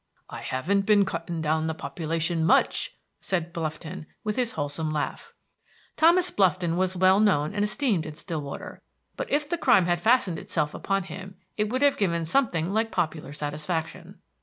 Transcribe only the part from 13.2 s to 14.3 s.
satisfaction.